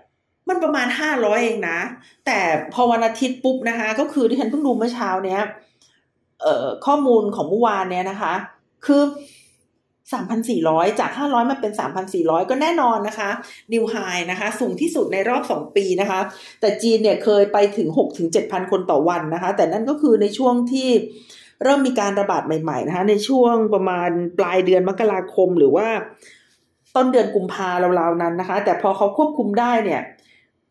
[0.49, 1.79] มันประมาณห้าร้อยเองนะ
[2.25, 2.39] แต่
[2.73, 5.41] พอวันอาทิตย์ปุ๊บนะคะ ก็คือดิฉันเพิ่งดูเมื่อเช้าเนี้ย
[6.85, 8.33] ข้อมูลของเมื่อวานเนี้ยนะคะ
[8.85, 9.03] คือ
[10.15, 11.71] 3,400 จาก 500 มาเป็น
[12.11, 13.29] 3,400 ก็แน่นอนนะคะ
[13.73, 13.95] นิวไฮ
[14.31, 16.19] นะคะ สูงที่สุดในรอบ 2 ปีนะคะ
[16.59, 17.87] แต่จีนเนี่ยเคยไปถึง
[18.29, 20.89] 6-7,000 คนต่อวันนะคะ แต่นั่นก็คือในช่วงที่
[21.63, 25.87] เริ่มมีการระบาดใหม่ๆนะคะในช่วงประมาณปลายเดือนมกราคมหรือว่า
[26.95, 27.69] ต้นเดือนกุมภา
[27.99, 30.01] ราวๆนั้นนะคะ แต่พอเขาควบคุมได้เนี่ย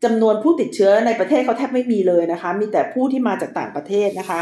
[0.05, 4.41] จำนวนผู้ติดเชื้อในประเทศเขาแทบไม่มีเลยนะคะ มีแต่ผู้ที่มาจากต่างประเทศนะคะ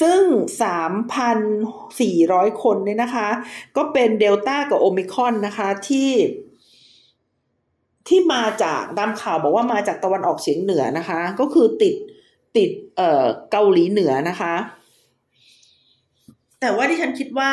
[0.00, 0.20] ซึ่ง
[1.42, 3.28] 3,400 คนเนี่ยนะคะ
[3.76, 6.10] ก็เป็นเดลต้ากับโอมิคอนนะคะที่
[8.08, 11.94] ที่มาจากตามข่าวบอกว่ามาจากตะวันออกเฉียงเหนือนะคะ ก็คือติด
[12.56, 14.54] ติดเอ่อเกาหลีเหนือนะคะ
[16.60, 17.52] แต่ว่าที่ฉันคิดว่า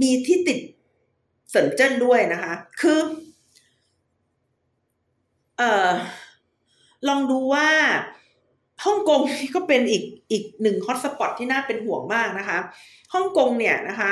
[0.00, 0.58] มีที่ติด
[1.50, 2.98] เซินเจิ้นด้วยนะคะ คือ
[5.58, 5.90] เออ
[7.08, 7.68] ลองดูว่า
[8.84, 12.58] ฮ่องกงนี่ก็เป็นอีกอีกหนึ่งฮอตสปอตที่น่าเป็นห่วงมากนะคะ
[13.14, 14.10] ฮ่องกงเนี่ยนะคะ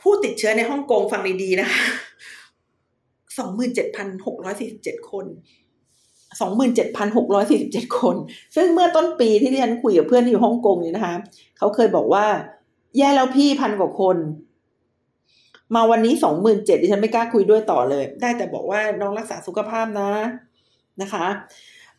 [0.00, 1.82] ผู้ติดเชื้อในฮ่องกงฟังดีๆนะคะ
[3.38, 5.26] สองหมื่นเจ็ดพันหกร้อยสี่สิบเจ็ดคน
[6.40, 8.16] สองหมื่นเจ็ดพันหกร้อยสี่สิบเจ็ดคน
[8.56, 11.14] ซึ่งเมื่อต้นปีที่ที่ฉันคุยกับเพื่อนที่อยู่ฮ่องกงนี่นะคะ
[11.58, 12.26] เขาเคยบอกว่า
[12.98, 14.16] แย่แล้วพี่พันกว่าคน
[15.74, 20.10] มาวันนี้สองหมื่นเจ็ดดิฉันไม่กล้าคุยด้วยต่อเลย ได้แต่บอกว่าน้องรักษาสุขภาพนะ
[21.02, 21.26] นะคะ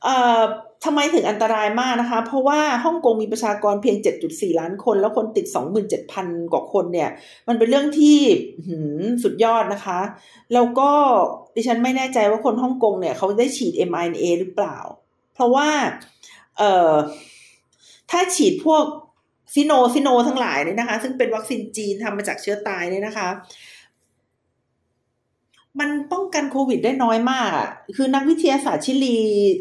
[0.04, 0.42] เอ่อ
[0.86, 5.46] ทำไมถึงอันตรายมากนะคะ เพราะว่าฮ่องกงมีประชากรเพียง 7.4 ล้านคน แล้วคนติด
[6.00, 7.10] 27,000 กว่าคนเนี่ย
[7.48, 8.20] มันเป็นเรื่องที่
[9.24, 10.00] สุดยอดนะคะ
[10.54, 10.92] แล้วก็
[11.56, 14.78] ดิฉันไม่แน่ใจว่าคนฮ่องกงเนี่ยเขาได้ฉีด mRNA หรือเปล่า
[15.34, 15.70] เพราะว่า
[16.58, 16.94] เอ่อ
[18.12, 18.84] ถ้าฉีดพวก
[19.56, 23.30] Sino Sino ทั้งหลายเนี่ยนะคะ ซึ่งเป็นวัคซีนจีนทำมาจากเชื้อตายเนี่ยนะคะ
[25.80, 29.18] มันป้องกันโควิดได้น้อยมากอะคือนักวิทยาศาสตร์ชิลี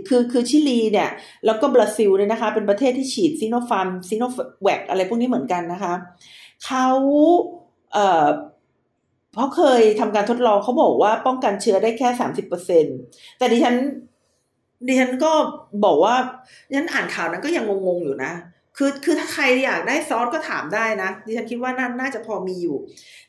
[0.09, 1.11] คือคือชิลีเนี่ย
[1.47, 4.23] แล้วก็บราซิลเนี่ยนะคะ เป็นประเทศที่ฉีดซิโนฟาร์มซิโน
[4.63, 5.95] แวคอะไรพวกนี้เหมือนกันนะคะ
[6.65, 6.87] เขา
[7.93, 8.27] เอ่อ
[9.33, 12.85] เพราะเคยทำการทดลองเขาบอกว่าป้องกันเชื้อได้แค่สามสิบเปอร์เซ็น
[13.39, 13.75] แต่ดิฉัน
[14.87, 15.33] ดิฉันก็
[15.85, 16.15] บอกว่า
[16.69, 18.33] ดิฉันอ่านข่าวนั้นก็ยังงงๆอยู่นะ
[18.77, 22.77] คือคือถ้าใครอยากได้ซอสก็ถามได้นะดิฉันคิดว่าน่าน่าจะพอมีอยู่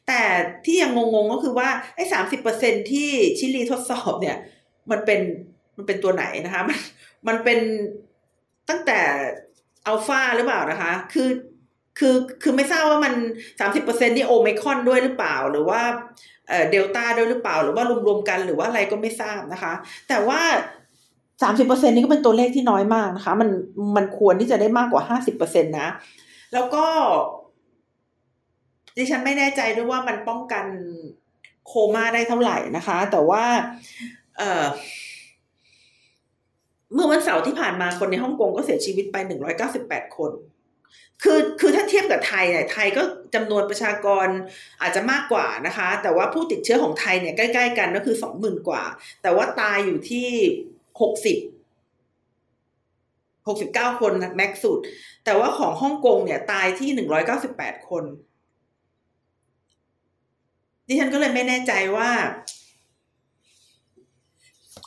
[0.08, 0.22] แต่
[0.66, 4.38] ที่ยังงงๆก็คือว่าไอ้สามสิบเปอร์เซ็นที่ชิลีทดสอบเนี่ย
[4.92, 5.22] มันเป็น
[5.78, 6.78] มันเป็นตัวไหนนะคะมัน
[7.28, 7.60] มันเป็น
[8.70, 9.00] ตั้งแต่
[9.86, 11.30] อัลฟาหรือเปล่านะคะ คือ
[12.00, 13.14] คือคือไม่ทราบว่ามัน
[13.60, 15.82] สามสิบเปอร์เซ็นที่โอไมคอนด้วยหรือเปล่า หรือว่า
[16.72, 19.74] เดลต้าด้วยหรือเปล่า หรือว่ารวมๆกันหรือว่าอะไรก็ไม่ทราบนะคะ
[20.10, 20.42] แต่ว่า
[21.42, 23.50] สามสิบเปอร์เซ็นนี่ก็เป็นตัวเลขที่น้อยมากนะคะ มัน
[23.96, 25.90] มันควรที่จะได้มากกว่าห้าสิบเปอร์เซ็นตนะ
[26.54, 26.86] แล้วก็
[28.98, 30.66] ดิฉันไม่แน่ใจด้วยว่ามันป้องกัน
[31.68, 33.44] โคม่าได้เท่าไหร่นะคะ แต่ว่า
[34.38, 34.66] เออ
[36.94, 40.32] เมื่อวันเสาร์ที่ผ่านมาคนในฮ่องกงก็เสียชีวิตไปหนึ่งร้อยเก้าสิบแปดคน
[41.24, 43.04] คือคือถ้าเทียบกับไทยเนี่ยไทยก็
[43.36, 44.28] จำนวนประชากร
[44.82, 48.84] อาจจะมากกว่านะคะ แต่ว่าผู้ติดเชื้อของไทยเนี่ยใกล้ ๆ กันก็คือสองหมื่นกว่า
[49.22, 50.30] แต่ว่าตายอยู่ที่
[51.02, 51.38] หกสิบ
[53.48, 54.80] หกสิบเก้าคนแม็กสุด
[55.26, 58.04] แต่ว่าของฮ่องกงเนี่ยตายที่หนึ่งร้อยเก้าสิบแปดคน
[60.88, 62.10] ดิฉันก็เลยไม่แน่ใจว่า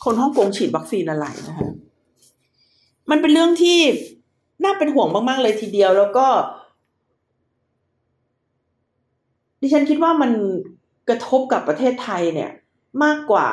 [0.05, 1.69] คนฮ่องกงฉีดวัคซีนอะไรนะคะ
[3.11, 3.79] มันเป็นเรื่องที่
[4.65, 6.27] น่าเป็นห่วงมาก ๆ เลยทีเดียวแล้วก็
[9.61, 10.33] ดิฉันคิดว่ามัน
[11.09, 12.51] กระทบกับประเทศไทยเนี่ย
[13.05, 13.49] มากกว่า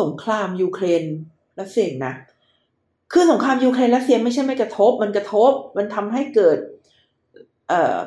[0.00, 1.04] สงครามยูเครน
[1.60, 2.14] รัสเซียนะ
[3.12, 6.58] คือสงครามยูเครนรัสเซียไม่ใช่ไม่กระทบ มันกระทบ มันทำให้เกิด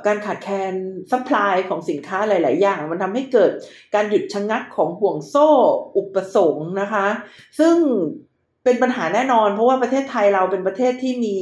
[0.06, 0.74] การขาดแคลน
[1.12, 3.52] supply ของสินค้าหลาย ๆ อย่าง มันทำให้เกิด
[3.96, 5.50] การหยุดชะงักของห่วงโซ่
[5.98, 7.08] อุปสงค์นะคะ
[7.60, 7.76] ซึ่ง
[8.64, 11.36] เป็นปัญหาแน่นอน เพราะว่าประเทศไทยเราเป็นประเทศที่มี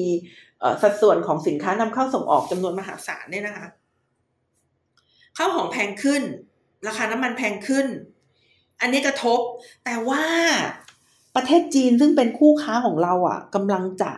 [0.81, 3.67] สัดส่วนของสินค้านำเข้าส่งออกจำนวนมหาศาลเนี่ยนะคะ
[5.37, 6.23] ข้าวของแพงขึ้น
[6.87, 7.87] ราคาน้ำมันแพงขึ้น
[8.81, 9.39] อันนี้กระทบ
[9.85, 10.23] แต่ว่า
[11.35, 14.11] ประเทศจีนซึ่งเป็นคู่ค้าของเราอะ่ะกำลังจะ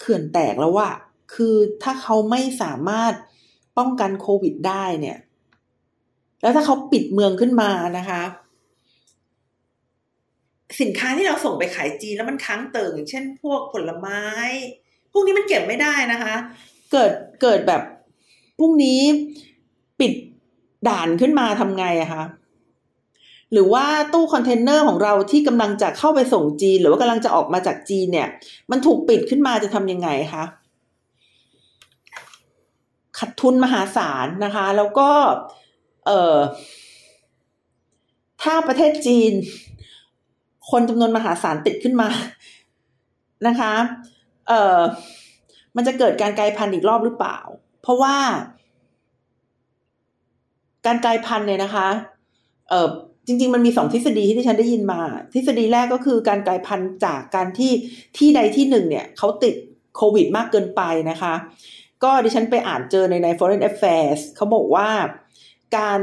[0.00, 0.88] เขื่อนแตกแล้วว่า
[1.34, 3.12] คือถ้าเขาไม่สามารถ
[3.78, 5.18] ป้องกันโควิดได้เนี่ย
[6.42, 8.22] แล้วถ้าเขาปิดเมืองขึ้นมานะคะ
[10.80, 14.22] สินค้าที่เราส่งไปขายจีนแล้วมันค้างเติ่งอย่างเช่น พวกผลไม้
[15.12, 16.34] พวกนี้มันเก็บไม่ได้นะคะ
[16.92, 17.82] เกิดเกิดแบบ
[18.58, 19.00] พรุ่งนี้
[20.00, 20.12] ปิด
[20.88, 22.22] ด่านขึ้นมาทำไงอะคะ
[23.52, 28.28] หรือว่าตู้คอนเทนเนอร์ของเราที่กำลังจะเข้าไปส่งจีน หรือว่ากำลังจะออกมาจากจีนเนี่ย
[28.70, 30.44] มันถูกปิดขึ้นมาจะทำยังไงคะ
[33.18, 35.10] ขัดทุนมหาศาลนะคะ แล้วก็
[36.06, 36.36] เออ
[38.42, 39.32] ถ้าประเทศจีน
[40.70, 42.08] คนจำนวนมหาศาลติดขึ้นมา
[43.46, 43.74] นะคะ
[44.48, 44.78] เออ
[45.76, 47.38] มันจะเกิดการกลายพันธุ์อีกรอบหรือเปล่า
[47.82, 48.16] เพราะว่า
[50.86, 51.88] การกลายพันธุ์เนี่ยนะคะ
[52.68, 52.88] เออ
[53.26, 55.00] จริง ๆ มันมีสองทฤษฎีที่ที่ฉันได้ยินมา
[55.34, 57.72] ทฤษฎีแรกก็คือการกลายพันธุ์จากการที่
[58.16, 59.54] ที่ใดที่หนึ่งเนี่ยเขาติด
[59.96, 61.34] โควิดมากเกินไปนะคะ
[62.02, 64.88] ก็ดิฉันไปอ่านเจอในใน Foreign Affairs เขาบอกว่า
[65.76, 66.00] การ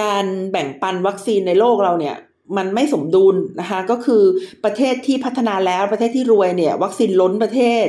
[0.00, 2.16] การแบ่งปันวัคซีนในโลกเราเนี่ย
[2.56, 4.22] มันไม่สมดุลนะคะก็คือ
[4.64, 7.86] ประเทศที่พัฒนาแล้วประเทศที่รวยเนี่ย วัคซีนล้นประเทศ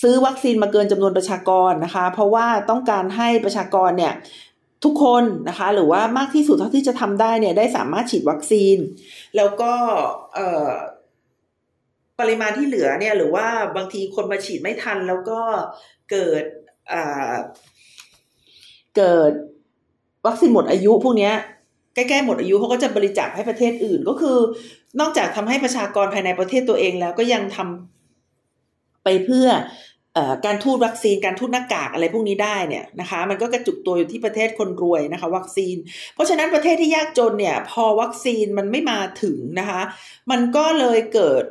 [0.00, 4.12] ซื้อวัคซีนมาเกินจำนวนประชากรนะคะ เพราะว่าต้องการให้ประชากรเนี่ย
[4.84, 8.76] ทุกคนนะคะ หรือว่ามากที่สุดเท่าที่จะทำได้เนี่ยได้สามารถฉีดวัคซีน
[9.36, 9.72] แล้วก็
[10.34, 15.40] เปริมาณที่เหลือเนี่ย หรือว่าบางทีคนมาฉีดไม่ทัน แล้วก็
[16.10, 16.44] เกิด
[18.96, 19.32] เกิด
[20.26, 21.32] วัคซีนหมดอายุพวกนี้
[21.94, 24.38] ใกล้ๆหมดอายุเขาก็จะบริจาคให้ประเทศอื่นก็คือ
[25.00, 29.46] นอกจากทำให้ประชากรภายในประเทศตัวเองแล้วก็ยังทำไปเพื่อ
[30.44, 35.76] การทูตวัคซีนการทูตหน้ากากอะไรพวกนี้ได้เนี่ยนะคะมันก็กระจุกตัวอยู่ที่ประเทศคนรวยนะคะวัคซีน
[36.14, 39.80] เพราะฉะนั้นประเทศที่ยากจนเนี่ย พอวัคซีนมันไม่มาถึงนะคะ
[40.30, 41.44] มันก็เลยเกิด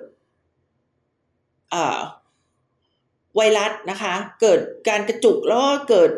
[3.36, 6.10] ไวรัสนะคะ เกิดการกระจุกแล้วก็เกิด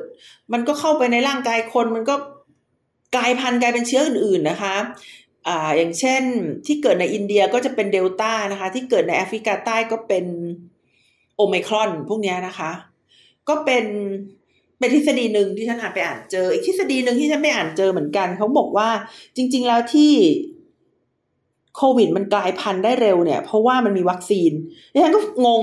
[0.54, 2.16] มันก็เข้าไปในร่างกายคนมันก็
[3.16, 4.76] กลายพันธุ์กลายเป็นเชื้ออื่น ๆนะคะ
[5.48, 6.24] อ่าอย่างเช่น
[6.66, 10.26] ที่เกิดในอินเดียก็จะเป็นเดลต้านะคะ ที่เกิดในแอฟริกาใต้ก็เป็น
[11.38, 12.72] โอไมครอนพวกนี้นะคะ
[13.50, 13.86] ก็เป็น
[14.80, 18.90] เป็นทฤษฎีหนึ่งที่ฉันอ่าไปอ่านเจอ อีกทฤษฎีหนึ่งที่ฉันไม่อ่านเจอเหมือนกัน เขาบอกว่า
[19.36, 20.12] จริง ๆ แล้วที่
[21.78, 24.52] โควิดมันกลายพันธุ์ได้เร็วเนี่ย เพราะว่ามันมีวัคซีน
[24.94, 25.62] ดิฉันก็งง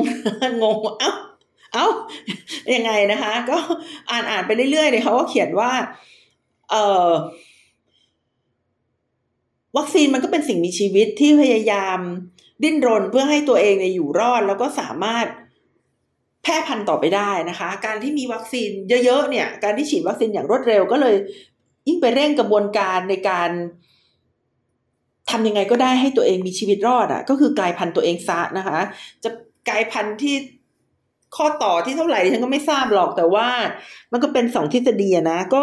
[0.62, 1.12] งงเอ้า
[1.74, 1.86] เอ้า
[2.74, 3.56] ยังไงนะคะ ก็
[4.10, 5.70] อ่านอ่านไปเรื่อยๆเนี่ยเขาก็เขียนว่า
[6.70, 7.10] เอ่อ
[9.76, 11.98] วัคซีนมันก็เป็นสิ่งมีชีวิตที่พยายาม
[12.62, 15.26] ดิ้นรนเพื่อให้ตัวเองเนี่ยอยู่รอด แล้วก็สามารถ
[16.44, 18.70] แพร่พันธุ์ต่อไปได้นะคะ การที่มีวัคซีน
[19.04, 21.16] เยอะๆเนี่ย การที่ฉีดวัคซีนอย่างรวดเร็วก็เลย
[21.88, 23.50] ยิ่งไปเร่งกระบวนการในการ
[25.30, 28.78] ทำยังไงก็ได้ให้ตัวเองมีชีวิตรอดอะ่ะ ก็คือกลายพันธุ์ตัวเองซะนะคะ
[29.24, 29.30] จะ
[29.68, 30.34] กลายพันธุ์ที่
[31.36, 33.48] ข้อต่อที่เท่าไหร่ดิฉันก็ไม่ทราบหรอกแต่ว่า
[34.12, 35.62] มันก็เป็นสองทฤษฎีนะ ก็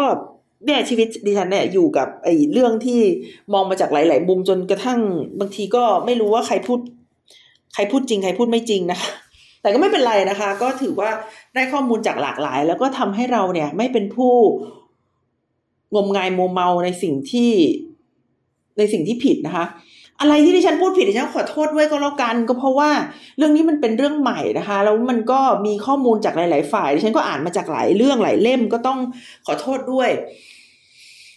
[0.64, 3.00] เนี่ยชีวิตดิฉันเนี่ยอยู่กับไอ้เรื่องที่
[3.52, 5.00] มองมาจากหลาย ๆ มุมจนกระทั่ง
[5.40, 6.80] บางทีก็ไม่รู้ว่าใครพูด
[7.74, 9.12] ใครพูดจริงใครพูดไม่จริงนะคะ
[9.62, 11.10] แต่ก็ไม่เป็นไรนะคะ ก็ถือว่า
[11.54, 14.34] ได้ข้อมูลจากหลากหลาย แล้วก็ทำให้เราเนี่ยไม่เป็นผู้
[15.94, 17.50] งมงายโมเมาในสิ่งที่
[18.78, 19.64] ในสิ่งที่ผิดนะคะ
[20.20, 22.90] อะไรที่ดิฉันพูดผิดดิฉันขอโทษด้วยก็แล้วกัน ก็เพราะว่า
[23.38, 28.98] เรื่องนี้มันเป็นเรื่องใหม่นะคะแล้วมันก็มีข้อมูลจากหลาย ๆ ฝ่ายดิฉันก็อ่านมาจากหลายเรื่องหลายเล่มก็ต้อง
[29.46, 30.10] ขอโทษด้วย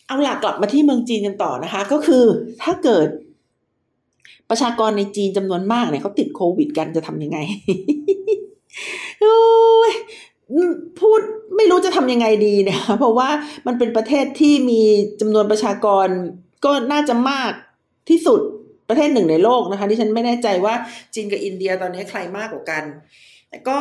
[0.07, 2.23] เอาหลักกลับมาที่เมืองจีนกันต่อนะคะ ก็คือ
[2.63, 3.07] ถ้าเกิด
[4.49, 7.37] ประชากรในจีนจำนวนมากเนี่ยเขาติดโควิดกันจะทำยังไง
[10.99, 11.19] พูด
[11.55, 13.29] ไม่รู้จะทำยังไงดีเนี่ย เพราะว่า
[13.67, 14.81] มันเป็นประเทศที่มี
[15.21, 16.07] จำนวนประชากร
[16.65, 17.51] ก็น่าจะมาก
[18.09, 18.41] ที่สุด
[18.89, 20.73] ประเทศหนึ่งในโลกนะคะที่ฉันไม่แน่ใจว่า
[21.13, 22.83] จีนกับอินเดียตอนนี้ใครมากกว่ากัน
[23.49, 23.79] แต่ก็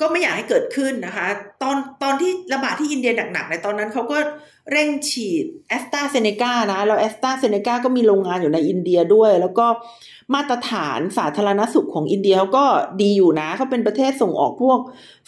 [0.00, 1.26] ก็ไม่อยากให้เกิดขึ้นนะคะ
[1.62, 4.18] ตอนตอนที่ระบาดที่อินเดียหนักๆในตอนนั้นเขาก็
[4.72, 9.66] เร่งฉีดแอสตราเซเนกานะแล้วแอสตราเซเนกาก็มีโรงงานอยู่ในอินเดียด้วย แล้วก็
[10.34, 12.64] มาตรฐานสาธารณสุขของอินเดียเขาก็
[13.02, 14.78] ดีอยู่นะเขาเป็นประเทศส่งออกพวก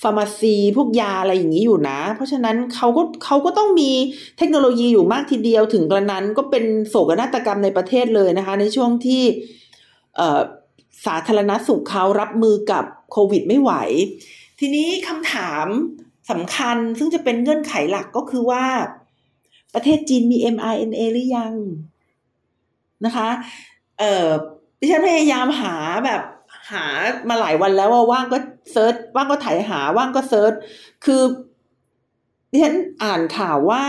[0.03, 3.90] pharmacy พวกยาอะไรอย่างนี้อยู่นะ เพราะฉะนั้นเขาก็เขาก็ต้องมี
[4.38, 9.22] เทคโนโลยีอยู่มากทีเดียวถึงกระนั้นก็เป็นโศกนาฏกรรมในประเทศเลยนะคะ ในช่วงที่
[11.07, 13.72] สาธารณสุขเขารับมือกับโควิดไม่ไหว
[14.61, 15.66] ทีนี้คำถาม
[16.31, 18.64] สำคัญซึ่งจะเป็นเงื่อนไขหลักก็คือว่า
[19.75, 21.55] ประเทศจีนมี mRNA หรือยัง
[23.05, 23.29] นะคะ
[23.99, 24.29] เออ
[24.79, 26.23] ดิฉันพยายามหาแบบ
[26.73, 26.85] หา
[27.29, 28.39] มาหลายวันแล้วว่าว่างก็
[28.73, 30.53] search ว่างก็ถ่ายหาว่างก็ search
[31.05, 31.23] คือ
[32.51, 33.85] ดิฉันอ่านข่าวว่า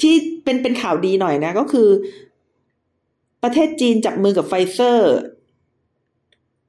[0.00, 1.88] ที่เป็นเป็นข่าวดีหน่อยนะ ก็คือ
[3.42, 5.14] ประเทศจีนจับมือกับไฟเซอร์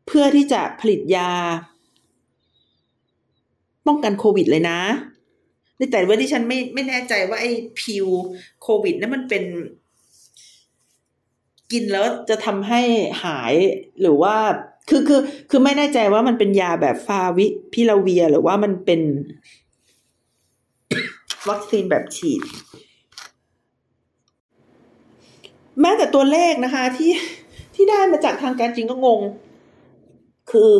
[0.07, 1.31] เพื่อที่จะผลิตยา
[3.87, 4.79] ป้องกันโควิดเลยนะ
[5.91, 8.07] แต่ว่าดิฉันไม่ไม่แน่ใจว่าไอ้ pill
[8.61, 9.43] โควิดนั้นมันเป็น
[11.71, 12.81] กินแล้วจะทำให้
[13.23, 13.53] หาย
[14.01, 14.35] หรือว่า
[14.89, 19.01] คือคือ คือไม่แน่ใจว่ามันเป็นยาแบบฟาวิพิราเวียร์ หรือว่ามันเป็น
[21.49, 22.41] วัคซีนแบบฉีด
[25.81, 27.11] แม้แต่ตัวเลขนะคะ ที่
[27.75, 29.21] ที่ได้มาจากทางการจริงก็งง
[30.51, 30.71] คือ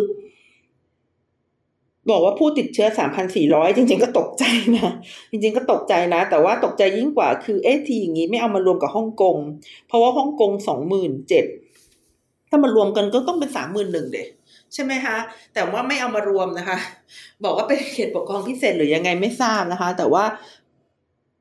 [2.12, 2.88] บอกว่าผู้ติดเชื้อ
[3.34, 4.44] 3,400 จริง ๆ ก็ตกใจ
[4.78, 4.92] นะ
[5.32, 9.38] จริง ๆ ก็ตกใจนะ แต่ว่าตกใจยิ่งกว่าคือเอ๊ะทีอย่างนี้ไม่เอามารวมกับฮ่องกง
[9.88, 10.52] เพราะว่าฮ่องกง
[11.32, 14.18] 27,000 ถ้ามารวมกันก็ต้องเป็น 31,000เด
[14.74, 15.18] ใช่ไหมคะ
[15.54, 16.78] แต่ว่าไม่เอามารวมนะคะ
[17.44, 20.24] บอกว่าเป็นเขตปกครองพิเศษหรือยังไงไม่ทราบนะคะ แต่ว่า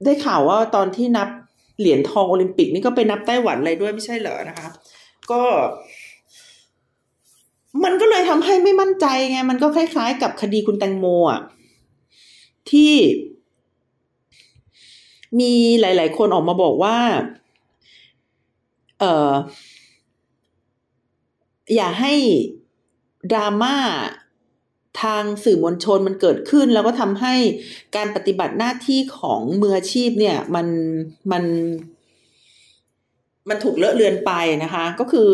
[0.05, 1.29] ได้ข่าวว่าตอนที่นับ
[1.79, 4.69] เหรียญทองโอลิมปิกนี่ก็ไปนับไต้หวันอะไรด้วยไม่ใช่เหรอนะคะ
[5.31, 5.41] ก็
[7.83, 11.41] มันก็เลยทำให้ไม่มั่นใจไง มันก็คล้าย ๆ กับคดีคุณแตงโมอะ
[12.71, 12.93] ที่
[15.41, 16.97] มีหลาย ๆ คนออกมาบอกว่า
[19.01, 19.33] เออ
[21.75, 22.15] อย่าให้
[23.33, 23.77] ดราม่า
[25.03, 27.35] ทางสื่อมวลชนมันเกิดขึ้น แล้วก็ทำให้
[27.97, 30.67] การปฏิบัติหน้าที่ของมืออาชีพเนี่ยมัน
[31.33, 31.45] มัน
[33.49, 34.33] มันถูกเลอะเลือนไป
[34.65, 35.29] นะคะ ก็คือ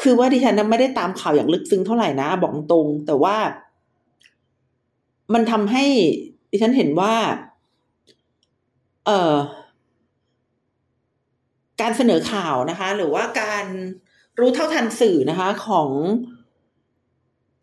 [0.00, 3.36] คือว่าดิฉันไม่ได้ตามข่าวอย่างลึกซึ้งเท่าไหร่นะ บอกตรง แต่ว่า
[5.34, 5.84] มันทำให้
[6.50, 7.14] ดิฉันเห็นว่า
[9.06, 9.34] เอ่อ
[11.80, 13.64] การเสนอข่าวนะคะ หรือว่าการ
[14.38, 15.88] รู้เท่าทันสื่อนะคะ ของ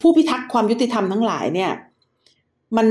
[0.01, 1.71] ผู้พิทักษ์ความยุติธรรมทั้งหลายเนี่ย
[2.77, 2.87] มัน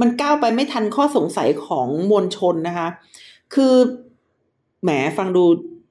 [0.00, 2.88] มันก้าวไปไม่ทันข้อสงสัยของมวลชนนะคะ
[3.54, 3.74] คือ
[4.82, 5.44] แหมฟังดู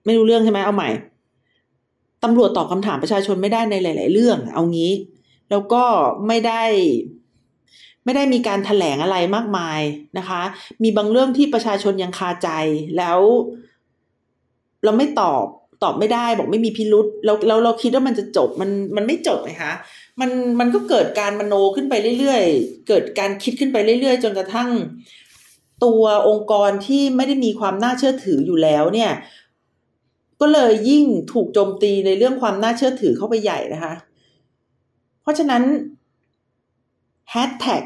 [0.06, 0.90] ไม่รู้เรื่องใช่ไหมเอาใหม่
[2.24, 4.94] ตำรวจตอบคำถามประชาชนไม่ได้ในหลาย ๆ เรื่อง เอางี้
[5.50, 5.84] แล้วก็
[6.28, 6.64] ไม่ได้
[8.06, 9.82] ไม่ได้มีการถแถลงอะไรมากมาย
[10.18, 10.42] นะคะ
[10.84, 12.50] มีบางเรื่องที่ประชาชนยังคาใจ
[12.98, 13.20] แล้ว
[14.84, 15.46] เราไม่ตอบ
[15.84, 19.74] ตอบไม่ได้บอกไม่มีพิรุษเราเราเราคิดว่ามันจะจบมันมันไม่จบไงคะ
[20.20, 20.30] มัน
[20.60, 24.70] มันก็เกิดการมโนขึ้นไปเรื่อยๆ เกิดการคิดขึ้นไปเรื่อย ๆ จนกระทั่ง
[25.86, 29.12] ตัวองค์กรที่ไม่ได้มีความน่าเชื่อถืออยู่แล้วเนี่ย
[30.42, 33.94] ก็เลยยิ่งถูกโจมตีในเรื่องความน่าเชื่อถือเข้าไปใหญ่นะคะ
[35.22, 35.64] เพราะฉะนั้น
[37.32, 37.84] แฮชแท็ก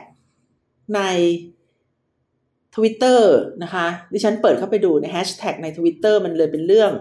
[0.95, 1.01] ใน
[2.75, 3.19] Twitter
[3.63, 6.91] นะคะ ดิฉันเปิดเข้าไปดูในแฮชแท็กใน Twitter มันเลยเป็นเรื่อง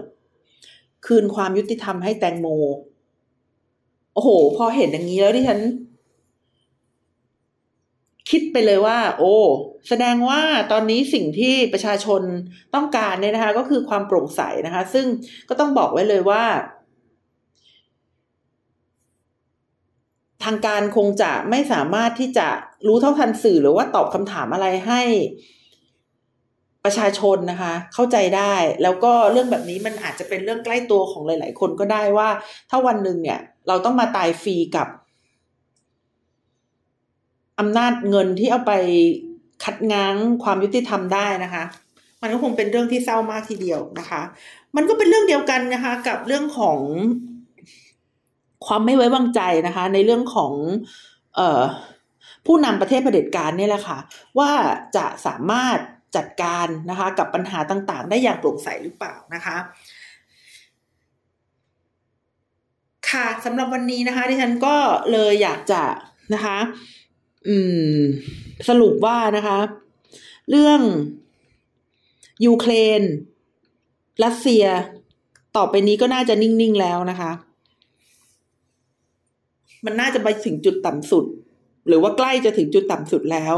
[1.05, 2.47] คืนความยุติธรรมให้แตงโม
[4.13, 5.59] โอ้โห พอเห็นอย่างนี้แล้วดิฉัน
[8.29, 9.35] คิดไปเลยว่า โอ้
[9.89, 12.21] แสดงว่าตอนนี้สิ่งที่ประชาชน
[12.75, 15.05] ต้องการเนี่ยนะคะ ก็คือความโปร่งใสนะคะ ซึ่ง
[15.49, 16.43] ก็ต้องบอกไว้เลยว่า
[20.43, 22.47] ทางการคงจะไม่สามารถที่จะ
[22.87, 25.01] รู้เท่าทันสื่อหรือว่าตอบคำถามอะไรให้
[26.85, 32.29] ประชาชนนะคะ เข้าใจได้ แล้วก็เรื่องแบบนี้มันอาจจะเป็นเรื่องใกล้ตัวของหลาย ๆ คนก็ได้ว่า
[32.69, 34.87] ถ้าวันหนึ่งเนี่ย เราต้องมาตายฟรีกับ
[37.63, 38.73] อำนาจเงินที่เอาไป
[39.63, 41.63] คัดง้างความยุติธรรมได้นะคะ
[42.21, 44.21] มันก็คงเป็นเรื่องที่เศร้ามากทีเดียวนะคะ
[44.75, 46.79] มันก็เป็นเรื่องเดียวกันนะคะ กับเรื่องของ
[48.65, 50.53] ความไม่ไว้วางใจนะคะ ในเรื่องของ
[51.35, 51.61] เอ่อ
[52.45, 53.97] ผู้นำประเทศเผด็จการนี่แหละค่ะ
[54.39, 54.51] ว่า
[54.95, 55.77] จะสามารถ
[56.15, 59.57] จัดการนะคะ กับปัญหาต่างๆ ได้อย่างโปร่งใสหรือเปล่านะคะ
[63.09, 64.75] ค่ะสำหรับวันนี้นะคะที่ฉันก็
[65.11, 65.83] เลยอยากจะ
[66.33, 66.57] นะคะ
[67.47, 67.57] อื
[67.95, 67.99] ม
[68.69, 69.59] สรุปว่านะคะ
[70.49, 70.79] เรื่อง
[72.45, 73.01] ยูเครน
[74.23, 74.65] รัสเซีย
[75.57, 77.31] ต่อไปนี้ก็น่าจะนิ่ง ๆ แล้วนะคะ
[79.85, 81.25] มันน่าจะไปถึงจุดต่ำสุด
[81.87, 83.55] หรือว่าใกล้จะถึงจุดต่ำสุดแล้ว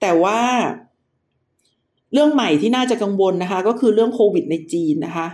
[0.00, 0.40] แต่ว่า
[2.12, 5.26] เรื่องใหม่ที่น่าจะกังวลนะคะ ก็คือเรื่องโควิดในจีนนะคะ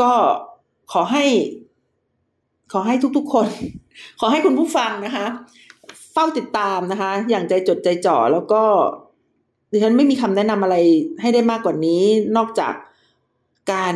[0.00, 0.12] ก็
[0.92, 1.24] ขอให้
[2.72, 3.48] ขอให้ทุกๆคน
[4.20, 5.26] ขอให้คุณผู้ฟังนะคะ
[6.20, 8.62] ฝ้าติดตามนะคะ อย่างใจจดใจจ่อแล้วก็
[9.72, 10.76] ดิฉันไม่มีคำแนะนำอะไร
[11.20, 12.02] ให้ได้มากกว่านี้
[12.36, 12.74] นอกจาก
[13.72, 13.94] การ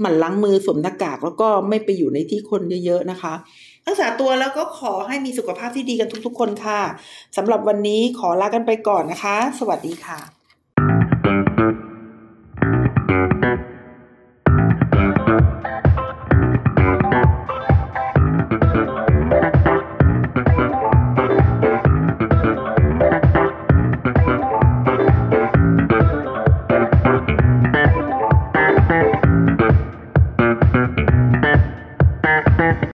[0.00, 3.34] หมั่นล้างมือสวมหน้ากากแล้วก็ไม่ไปอยู่ในที่คนเยอะ ๆ นะคะ
[3.86, 6.80] รักษาตัวแล้วก็ขอให้มีสุขภาพที่ดีกันทุกๆ คนค่ะ
[7.36, 10.43] สำหรับวันนี้ขอลากันไปก่อนนะคะ สวัสดีค่ะ